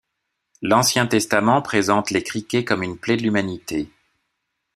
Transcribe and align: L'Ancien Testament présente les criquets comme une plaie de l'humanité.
L'Ancien 0.63 1.05
Testament 1.05 1.61
présente 1.61 2.09
les 2.09 2.23
criquets 2.23 2.65
comme 2.65 2.81
une 2.81 2.97
plaie 2.97 3.17
de 3.17 3.21
l'humanité. 3.21 3.87